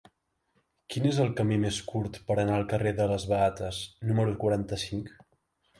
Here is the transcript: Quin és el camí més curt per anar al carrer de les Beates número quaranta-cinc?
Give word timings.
Quin 0.93 1.05
és 1.09 1.19
el 1.25 1.29
camí 1.41 1.59
més 1.65 1.77
curt 1.91 2.19
per 2.31 2.39
anar 2.45 2.57
al 2.57 2.67
carrer 2.73 2.95
de 3.01 3.09
les 3.13 3.27
Beates 3.35 3.85
número 4.11 4.37
quaranta-cinc? 4.45 5.19